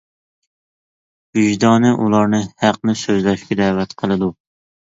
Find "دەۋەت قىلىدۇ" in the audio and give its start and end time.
3.65-4.35